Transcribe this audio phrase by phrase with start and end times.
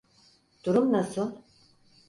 [0.63, 1.31] Durum nasıl?